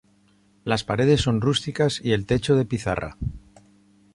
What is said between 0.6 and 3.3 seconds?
Las paredes son rústicas y el techo de pizarra.